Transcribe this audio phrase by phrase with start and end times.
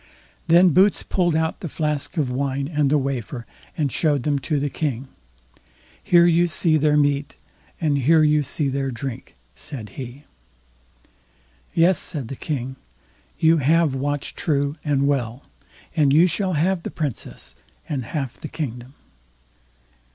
[0.47, 3.45] Then Boots pulled out the flask of wine and the wafer,
[3.77, 5.07] and showed them to the King.
[6.03, 7.37] "Here you see their meat,
[7.79, 10.23] and here you see their drink", said he.
[11.75, 12.77] "Yes", said the King,
[13.37, 15.43] "you have watched true and well,
[15.95, 17.53] and you shall have the Princess
[17.87, 18.95] and half the kingdom."